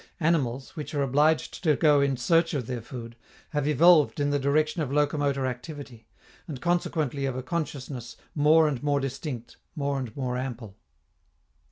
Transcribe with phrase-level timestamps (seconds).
[0.19, 3.15] Animals, which are obliged to go in search of their food,
[3.51, 6.07] have evolved in the direction of locomotor activity,
[6.47, 10.75] and consequently of a consciousness more and more distinct, more and more ample.